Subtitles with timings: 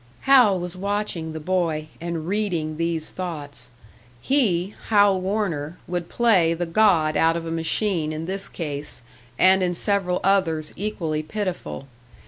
[0.21, 3.69] Hal was watching the boy, and reading these thoughts.
[4.19, 9.03] He, Hal Warner, would play the god out of a machine in this case,
[9.37, 11.85] and in several others equally pitiful.